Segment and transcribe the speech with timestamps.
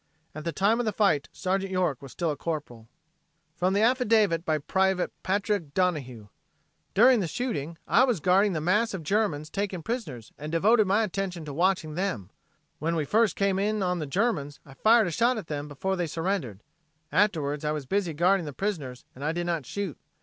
[0.33, 2.87] At the time of the fight Sergeant York was still a Corporal.
[3.55, 6.29] From the affidavit by Private Patrick Donohue:
[6.95, 11.03] "During the shooting, I was guarding the mass of Germans taken prisoners and devoted my
[11.03, 12.31] attention to watching them.
[12.79, 15.95] When we first came in on the Germans, I fired a shot at them before
[15.95, 16.63] they surrendered.
[17.11, 19.99] Afterwards I was busy guarding the prisoners and did not shoot.